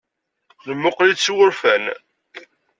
Nemmuqqel-itt 0.67 1.25
s 1.27 1.29
wurfan. 1.35 1.85